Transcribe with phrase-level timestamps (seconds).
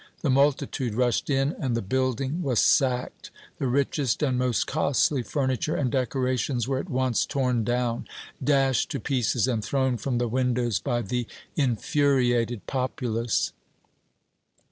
[0.23, 3.29] The multitude rushed in, and the building was sacked.
[3.59, 8.07] The richest and most costly furniture and decorations were at once torn down,
[8.43, 13.53] dashed to pieces and thrown from the windows by the infuriated populace.